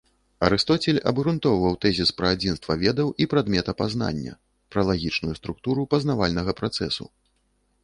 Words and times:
Арыстоцель 0.45 0.99
абгрунтоўваў 1.11 1.75
тэзіс 1.85 2.11
пра 2.21 2.31
адзінства 2.37 2.77
ведаў 2.85 3.07
і 3.23 3.27
прадмета 3.35 3.77
пазнання, 3.83 4.33
пра 4.73 4.81
лагічную 4.89 5.35
структуру 5.43 5.81
пазнавальнага 5.95 6.51
працэсу. 6.65 7.05